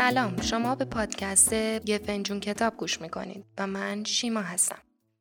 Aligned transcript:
سلام 0.00 0.42
شما 0.42 0.74
به 0.74 0.84
پادکست 0.84 1.52
یه 1.52 2.00
فنجون 2.06 2.40
کتاب 2.40 2.76
گوش 2.76 3.00
می‌کنید 3.00 3.44
و 3.58 3.66
من 3.66 4.04
شیما 4.04 4.40
هستم. 4.40 4.78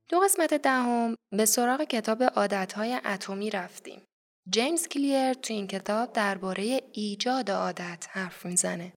دو 0.10 0.20
قسمت 0.20 0.54
دهم 0.54 1.16
به 1.32 1.46
سراغ 1.46 1.84
کتاب 1.84 2.24
عادتهای 2.24 3.00
اتمی 3.06 3.50
رفتیم. 3.50 4.02
جیمز 4.50 4.88
کلیر 4.88 5.34
تو 5.34 5.54
این 5.54 5.68
کتاب 5.68 6.14
درباره 6.14 6.82
ایجاد 6.94 7.52
عادت 7.52 8.06
حرف 8.10 8.46
می‌زنه. 8.46 8.94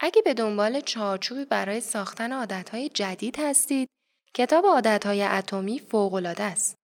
اگه 0.00 0.22
به 0.22 0.34
دنبال 0.34 0.80
چارچوبی 0.80 1.44
برای 1.44 1.80
ساختن 1.80 2.32
عادتهای 2.32 2.88
جدید 2.88 3.36
هستید، 3.38 3.88
کتاب 4.34 4.66
عادتهای 4.66 5.22
اتمی 5.22 5.78
فوق‌العاده 5.78 6.42
است. 6.42 6.74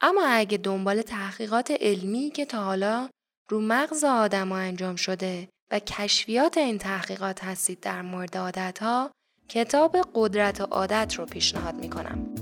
اما 0.00 0.26
اگه 0.26 0.58
دنبال 0.58 1.02
تحقیقات 1.02 1.70
علمی 1.70 2.30
که 2.30 2.44
تا 2.44 2.64
حالا 2.64 3.08
رو 3.50 3.60
مغز 3.60 4.04
آدم 4.04 4.52
انجام 4.52 4.96
شده 4.96 5.48
و 5.74 5.78
کشفیات 5.78 6.58
این 6.58 6.78
تحقیقات 6.78 7.44
هستید 7.44 7.80
در 7.80 8.02
مورد 8.02 8.36
عادتها، 8.36 9.10
کتاب 9.48 9.96
قدرت 10.14 10.60
عادت 10.60 11.14
رو 11.18 11.26
پیشنهاد 11.26 11.74
می 11.74 11.90
کنم. 11.90 12.33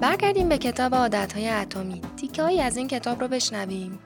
برگردیم 0.00 0.48
به 0.48 0.58
کتاب 0.58 0.94
عادتهای 0.94 1.48
اتمی. 1.48 2.02
تیکه 2.16 2.62
از 2.62 2.76
این 2.76 2.88
کتاب 2.88 3.20
رو 3.20 3.28
بشنویم. 3.28 3.98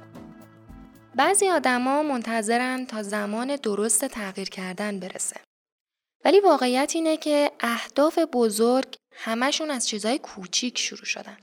بعضی 1.17 1.49
آدما 1.49 2.03
منتظرن 2.03 2.87
تا 2.87 3.03
زمان 3.03 3.57
درست 3.57 4.05
تغییر 4.05 4.49
کردن 4.49 5.01
برسه. 5.01 5.41
ولی 6.25 6.41
واقعیت 6.41 6.93
اینه 6.95 7.17
که 7.17 7.53
اهداف 7.61 8.19
بزرگ 8.33 8.95
همشون 9.13 9.71
از 9.71 9.89
چیزهای 9.89 10.19
کوچیک 10.19 10.79
شروع 10.79 11.05
شدن. 11.05 11.37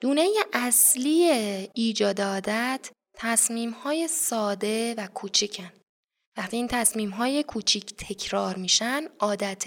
دونه 0.00 0.28
اصلی 0.52 1.22
ایجاد 1.74 2.20
عادت 2.20 2.90
تصمیم 3.14 3.70
های 3.70 4.08
ساده 4.08 4.94
و 4.98 5.06
کوچیکن. 5.06 5.72
وقتی 6.36 6.56
این 6.56 6.68
تصمیم 6.68 7.10
های 7.10 7.42
کوچیک 7.42 7.94
تکرار 7.96 8.56
میشن 8.56 9.04
عادت 9.20 9.64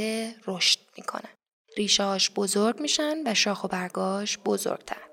رشد 0.48 0.80
می‌کنه. 0.98 1.39
ریشاش 1.80 2.32
بزرگ 2.32 2.80
میشن 2.80 3.18
و 3.26 3.34
شاخ 3.34 3.64
و 3.64 3.68
برگاش 3.68 4.38
بزرگتر. 4.38 5.10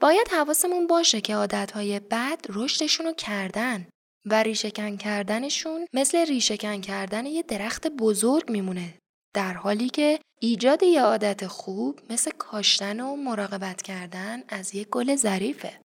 باید 0.00 0.28
حواسمون 0.28 0.86
باشه 0.86 1.20
که 1.20 1.34
عادتهای 1.34 2.00
بد 2.00 2.46
رشدشون 2.48 3.06
رو 3.06 3.12
کردن 3.12 3.88
و 4.26 4.42
ریشهکن 4.42 4.96
کردنشون 4.96 5.86
مثل 5.92 6.26
ریشهکن 6.26 6.80
کردن 6.80 7.26
یه 7.26 7.42
درخت 7.42 7.88
بزرگ 7.88 8.50
میمونه 8.50 8.98
در 9.34 9.52
حالی 9.52 9.88
که 9.88 10.20
ایجاد 10.40 10.82
یه 10.82 11.02
عادت 11.02 11.46
خوب 11.46 12.00
مثل 12.10 12.30
کاشتن 12.30 13.00
و 13.00 13.16
مراقبت 13.16 13.82
کردن 13.82 14.42
از 14.48 14.74
یه 14.74 14.84
گل 14.84 15.16
ظریفه. 15.16 15.80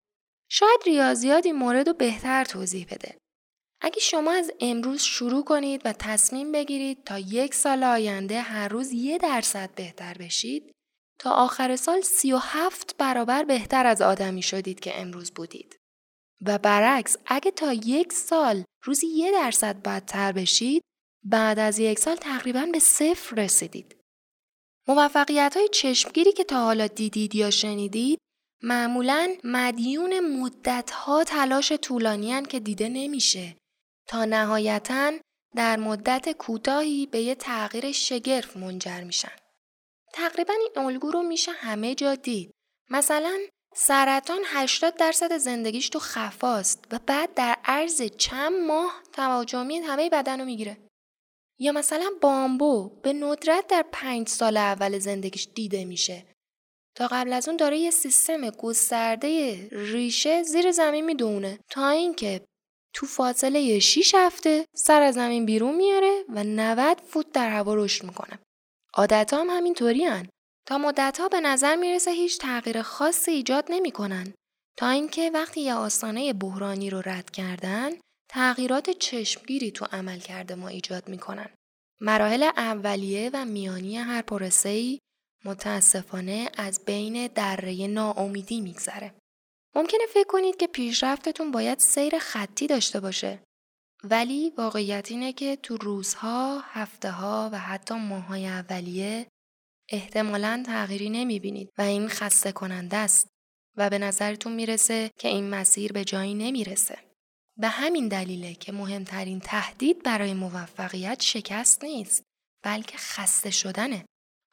شاید 0.51 0.79
ریاضیات 0.85 1.45
این 1.45 1.55
مورد 1.55 1.87
رو 1.87 1.93
بهتر 1.93 2.45
توضیح 2.45 2.85
بده. 2.91 3.15
اگه 3.81 3.99
شما 3.99 4.31
از 4.31 4.51
امروز 4.59 5.01
شروع 5.01 5.43
کنید 5.43 5.81
و 5.85 5.93
تصمیم 5.93 6.51
بگیرید 6.51 7.03
تا 7.03 7.19
یک 7.19 7.53
سال 7.53 7.83
آینده 7.83 8.41
هر 8.41 8.67
روز 8.67 8.91
یه 8.91 9.17
درصد 9.17 9.75
بهتر 9.75 10.13
بشید 10.13 10.71
تا 11.19 11.31
آخر 11.31 11.75
سال 11.75 12.01
37 12.01 12.97
برابر 12.97 13.43
بهتر 13.43 13.85
از 13.85 14.01
آدمی 14.01 14.41
شدید 14.41 14.79
که 14.79 15.01
امروز 15.01 15.31
بودید. 15.31 15.75
و 16.45 16.57
برعکس 16.57 17.17
اگه 17.25 17.51
تا 17.51 17.73
یک 17.73 18.13
سال 18.13 18.63
روزی 18.83 19.07
یه 19.07 19.31
درصد 19.31 19.81
بدتر 19.81 20.31
بشید 20.31 20.83
بعد 21.25 21.59
از 21.59 21.79
یک 21.79 21.99
سال 21.99 22.15
تقریبا 22.15 22.65
به 22.71 22.79
صفر 22.79 23.35
رسیدید. 23.35 23.95
موفقیت 24.87 25.57
های 25.57 25.67
چشمگیری 25.67 26.31
که 26.31 26.43
تا 26.43 26.63
حالا 26.63 26.87
دیدید 26.87 27.35
یا 27.35 27.49
شنیدید 27.49 28.19
معمولا 28.63 29.35
مدیون 29.43 30.19
مدت 30.19 30.91
ها 30.91 31.23
تلاش 31.23 31.71
طولانی 31.71 32.41
که 32.41 32.59
دیده 32.59 32.89
نمیشه 32.89 33.55
تا 34.09 34.25
نهایتا 34.25 35.13
در 35.55 35.77
مدت 35.77 36.31
کوتاهی 36.31 37.05
به 37.05 37.21
یه 37.21 37.35
تغییر 37.35 37.91
شگرف 37.91 38.57
منجر 38.57 39.03
میشن. 39.03 39.31
تقریبا 40.13 40.53
این 40.53 40.85
الگو 40.85 41.11
رو 41.11 41.23
میشه 41.23 41.51
همه 41.51 41.95
جا 41.95 42.15
دید. 42.15 42.51
مثلا 42.89 43.39
سرطان 43.75 44.41
80 44.45 44.95
درصد 44.95 45.37
زندگیش 45.37 45.89
تو 45.89 45.99
خفاست 45.99 46.85
و 46.91 46.99
بعد 47.05 47.33
در 47.33 47.57
عرض 47.65 48.01
چند 48.01 48.53
ماه 48.53 49.03
تواجمی 49.13 49.77
همه 49.77 50.09
بدن 50.09 50.39
رو 50.39 50.45
می‌گیره. 50.45 50.77
یا 51.59 51.71
مثلا 51.71 52.09
بامبو 52.21 52.89
به 52.89 53.13
ندرت 53.13 53.67
در 53.67 53.85
پنج 53.91 54.29
سال 54.29 54.57
اول 54.57 54.99
زندگیش 54.99 55.47
دیده 55.55 55.85
میشه. 55.85 56.25
تا 56.95 57.07
قبل 57.07 57.33
از 57.33 57.47
اون 57.47 57.57
داره 57.57 57.77
یه 57.77 57.91
سیستم 57.91 58.49
گسترده 58.49 59.67
ریشه 59.71 60.43
زیر 60.43 60.71
زمین 60.71 61.05
می‌دونه 61.05 61.59
تا 61.69 61.89
اینکه 61.89 62.48
تو 62.93 63.05
فاصله 63.05 63.79
6 63.79 64.15
هفته 64.15 64.65
سر 64.75 65.01
از 65.01 65.15
زمین 65.15 65.45
بیرون 65.45 65.75
میاره 65.75 66.23
و 66.29 66.43
90 66.43 67.01
فوت 67.07 67.31
در 67.31 67.49
هوا 67.49 67.75
رشد 67.75 68.03
می‌کنه. 68.05 68.39
عادت 68.93 69.33
هم 69.33 69.47
همینطوری 69.49 70.05
هن. 70.05 70.29
تا 70.67 70.77
مدت 70.77 71.17
ها 71.19 71.27
به 71.29 71.39
نظر 71.39 71.75
می‌رسه 71.75 72.11
هیچ 72.11 72.37
تغییر 72.37 72.81
خاصی 72.81 73.31
ایجاد 73.31 73.65
نمی‌کنن 73.69 74.33
تا 74.77 74.89
اینکه 74.89 75.31
وقتی 75.33 75.61
یه 75.61 75.73
آستانه 75.73 76.33
بحرانی 76.33 76.89
رو 76.89 77.01
رد 77.05 77.31
کردن 77.31 77.89
تغییرات 78.29 78.89
چشمگیری 78.89 79.71
تو 79.71 79.85
عمل 79.91 80.19
کرده 80.19 80.55
ما 80.55 80.67
ایجاد 80.67 81.09
می‌کنن. 81.09 81.49
مراحل 82.01 82.43
اولیه 82.43 83.29
و 83.33 83.45
میانی 83.45 83.97
هر 83.97 84.21
پروسه‌ای 84.21 84.99
متاسفانه 85.45 86.49
از 86.57 86.85
بین 86.85 87.27
دره 87.27 87.87
ناامیدی 87.87 88.61
میگذره. 88.61 89.13
ممکنه 89.75 90.05
فکر 90.13 90.27
کنید 90.27 90.55
که 90.57 90.67
پیشرفتتون 90.67 91.51
باید 91.51 91.79
سیر 91.79 92.19
خطی 92.19 92.67
داشته 92.67 92.99
باشه. 92.99 93.39
ولی 94.03 94.53
واقعیت 94.57 95.11
اینه 95.11 95.33
که 95.33 95.55
تو 95.55 95.77
روزها، 95.77 96.59
هفته 96.59 97.11
ها 97.11 97.49
و 97.53 97.59
حتی 97.59 97.95
ماهای 97.95 98.47
اولیه 98.47 99.27
احتمالا 99.89 100.63
تغییری 100.65 101.09
نمی‌بینید 101.09 101.69
و 101.77 101.81
این 101.81 102.07
خسته 102.07 102.51
کننده 102.51 102.97
است 102.97 103.27
و 103.77 103.89
به 103.89 103.97
نظرتون 103.97 104.51
می‌رسه 104.53 105.11
که 105.19 105.27
این 105.27 105.49
مسیر 105.49 105.93
به 105.93 106.03
جایی 106.03 106.33
نمی‌رسه. 106.33 106.97
به 107.57 107.67
همین 107.67 108.07
دلیله 108.07 108.53
که 108.53 108.71
مهمترین 108.71 109.39
تهدید 109.39 110.03
برای 110.03 110.33
موفقیت 110.33 111.21
شکست 111.21 111.83
نیست 111.83 112.23
بلکه 112.63 112.97
خسته 112.97 113.51
شدنه. 113.51 114.05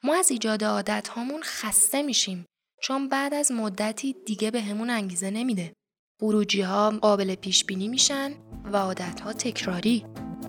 ما 0.03 0.15
از 0.15 0.31
ایجاد 0.31 0.63
عادت 0.63 1.07
هامون 1.07 1.41
خسته 1.43 2.01
میشیم 2.01 2.45
چون 2.81 3.09
بعد 3.09 3.33
از 3.33 3.51
مدتی 3.51 4.15
دیگه 4.25 4.51
به 4.51 4.61
همون 4.61 4.89
انگیزه 4.89 5.29
نمیده. 5.29 5.73
خروجی 6.19 6.61
ها 6.61 6.89
قابل 7.01 7.35
پیش 7.35 7.65
بینی 7.65 7.87
میشن 7.87 8.31
و 8.73 8.77
عادت 8.77 9.19
ها 9.19 9.33
تکراری 9.33 10.05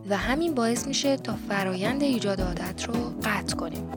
و 0.08 0.16
همین 0.16 0.54
باعث 0.54 0.86
میشه 0.86 1.16
تا 1.16 1.36
فرایند 1.48 2.02
ایجاد 2.02 2.40
عادت 2.40 2.84
رو 2.84 2.94
قطع 3.24 3.56
کنیم. 3.56 3.90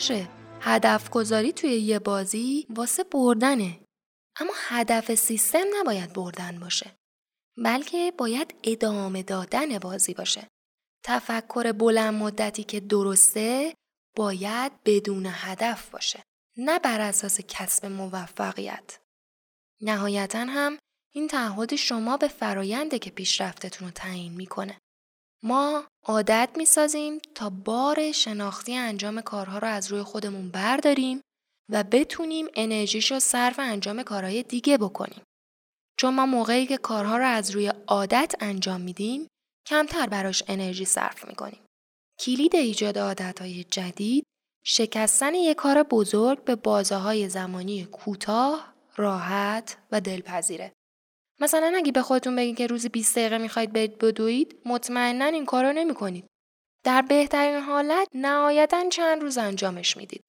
باشه. 0.00 0.28
هدف 0.60 1.10
گذاری 1.10 1.52
توی 1.52 1.70
یه 1.70 1.98
بازی 1.98 2.66
واسه 2.70 3.04
بردنه. 3.04 3.80
اما 4.36 4.52
هدف 4.56 5.14
سیستم 5.14 5.64
نباید 5.80 6.12
بردن 6.12 6.60
باشه 6.60 6.96
بلکه 7.64 8.12
باید 8.18 8.54
ادامه 8.64 9.22
دادن 9.22 9.78
بازی 9.78 10.14
باشه. 10.14 10.48
تفکر 11.04 11.72
بلند 11.72 12.14
مدتی 12.14 12.64
که 12.64 12.80
درسته 12.80 13.74
باید 14.16 14.72
بدون 14.84 15.26
هدف 15.30 15.90
باشه 15.90 16.22
نه 16.56 16.78
بر 16.78 17.00
اساس 17.00 17.40
کسب 17.40 17.86
موفقیت. 17.86 18.98
نهایتا 19.80 20.38
هم 20.38 20.78
این 21.14 21.28
تعهد 21.28 21.76
شما 21.76 22.16
به 22.16 22.28
فراینده 22.28 22.98
که 22.98 23.10
پیشرفتتون 23.10 23.88
رو 23.88 23.92
تعیین 23.94 24.32
می‌کنه. 24.32 24.78
ما 25.42 25.84
عادت 26.04 26.50
می‌سازیم 26.56 27.18
تا 27.34 27.50
بار 27.50 28.12
شناختی 28.12 28.76
انجام 28.76 29.20
کارها 29.20 29.58
رو 29.58 29.68
از 29.68 29.92
روی 29.92 30.02
خودمون 30.02 30.50
برداریم 30.50 31.20
و 31.72 31.84
بتونیم 31.84 32.46
انرژیش 32.54 33.10
رو 33.10 33.20
صرف 33.20 33.58
انجام 33.58 34.02
کارهای 34.02 34.42
دیگه 34.42 34.78
بکنیم. 34.78 35.22
چون 35.98 36.14
ما 36.14 36.26
موقعی 36.26 36.66
که 36.66 36.76
کارها 36.76 37.16
رو 37.16 37.26
از 37.26 37.50
روی 37.50 37.72
عادت 37.86 38.34
انجام 38.40 38.80
میدیم 38.80 39.26
کمتر 39.66 40.06
براش 40.06 40.42
انرژی 40.48 40.84
صرف 40.84 41.28
می‌کنیم. 41.28 41.66
کلید 42.20 42.56
ایجاد 42.56 42.98
عادتهای 42.98 43.64
جدید 43.64 44.24
شکستن 44.64 45.34
یک 45.34 45.56
کار 45.56 45.82
بزرگ 45.82 46.44
به 46.44 46.56
بازه 46.56 46.96
های 46.96 47.28
زمانی 47.28 47.84
کوتاه، 47.84 48.74
راحت 48.96 49.76
و 49.92 50.00
دلپذیره. 50.00 50.72
مثلا 51.40 51.72
اگه 51.76 51.92
به 51.92 52.02
خودتون 52.02 52.36
بگید 52.36 52.56
که 52.56 52.66
روزی 52.66 52.88
20 52.88 53.18
دقیقه 53.18 53.38
می‌خواید 53.38 53.72
برید 53.72 53.98
بدوید 53.98 54.62
مطمئنا 54.64 55.24
این 55.24 55.46
کار 55.46 55.64
رو 55.64 55.72
نمی 55.72 55.94
کنید. 55.94 56.26
در 56.84 57.02
بهترین 57.02 57.60
حالت 57.60 58.08
نهایتا 58.14 58.88
چند 58.88 59.22
روز 59.22 59.38
انجامش 59.38 59.96
می‌دید. 59.96 60.22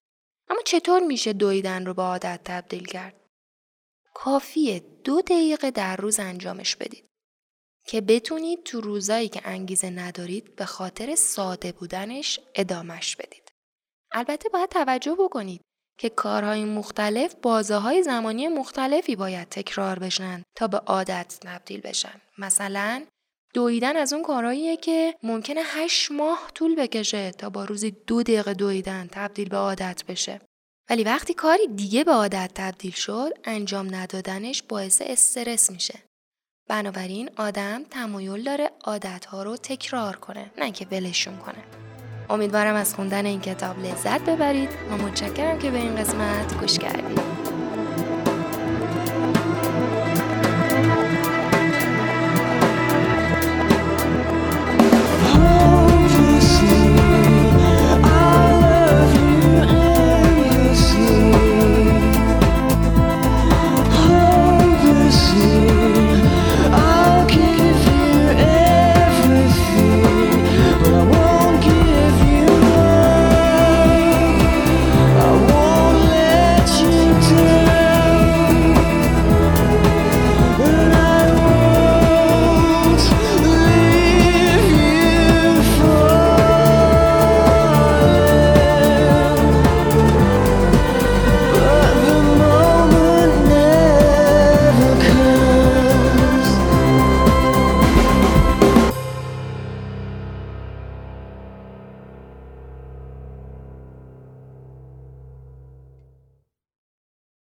اما 0.49 0.61
چطور 0.65 1.03
میشه 1.03 1.33
دویدن 1.33 1.85
رو 1.85 1.93
به 1.93 2.01
عادت 2.01 2.41
تبدیل 2.45 2.85
کرد؟ 2.85 3.21
کافیه 4.13 4.79
دو 5.03 5.21
دقیقه 5.21 5.71
در 5.71 5.95
روز 5.95 6.19
انجامش 6.19 6.75
بدید. 6.75 7.05
که 7.87 8.01
بتونید 8.01 8.63
تو 8.63 8.81
روزایی 8.81 9.29
که 9.29 9.41
انگیزه 9.43 9.89
ندارید 9.89 10.55
به 10.55 10.65
خاطر 10.65 11.15
ساده 11.15 11.71
بودنش 11.71 12.39
ادامش 12.55 13.15
بدید. 13.15 13.51
البته 14.11 14.49
باید 14.49 14.69
توجه 14.69 15.15
بکنید 15.19 15.61
که 16.01 16.09
کارهای 16.09 16.65
مختلف 16.65 17.35
بازه 17.41 17.75
های 17.75 18.03
زمانی 18.03 18.47
مختلفی 18.47 19.15
باید 19.15 19.49
تکرار 19.49 19.99
بشن 19.99 20.43
تا 20.55 20.67
به 20.67 20.77
عادت 20.77 21.37
تبدیل 21.41 21.81
بشن. 21.81 22.21
مثلا 22.37 23.03
دویدن 23.53 23.97
از 23.97 24.13
اون 24.13 24.23
کارهاییه 24.23 24.77
که 24.77 25.15
ممکنه 25.23 25.61
هشت 25.63 26.11
ماه 26.11 26.51
طول 26.55 26.75
بکشه 26.75 27.31
تا 27.31 27.49
با 27.49 27.65
روزی 27.65 27.91
دو 28.07 28.23
دقیقه 28.23 28.53
دویدن 28.53 29.09
تبدیل 29.11 29.49
به 29.49 29.57
عادت 29.57 30.03
بشه. 30.07 30.41
ولی 30.89 31.03
وقتی 31.03 31.33
کاری 31.33 31.67
دیگه 31.67 32.03
به 32.03 32.11
عادت 32.11 32.51
تبدیل 32.55 32.91
شد 32.91 33.31
انجام 33.43 33.95
ندادنش 33.95 34.63
باعث 34.63 35.01
استرس 35.05 35.71
میشه. 35.71 35.99
بنابراین 36.69 37.29
آدم 37.37 37.83
تمایل 37.83 38.43
داره 38.43 38.71
عادتها 38.83 39.43
رو 39.43 39.57
تکرار 39.57 40.15
کنه 40.15 40.51
نه 40.57 40.71
که 40.71 40.87
ولشون 40.91 41.37
کنه. 41.37 41.90
امیدوارم 42.31 42.75
از 42.75 42.95
خوندن 42.95 43.25
این 43.25 43.41
کتاب 43.41 43.79
لذت 43.79 44.21
ببرید 44.21 44.69
و 44.91 44.97
متشکرم 44.97 45.59
که 45.59 45.71
به 45.71 45.77
این 45.77 45.95
قسمت 45.95 46.59
گوش 46.59 46.79
کردید. 46.79 47.40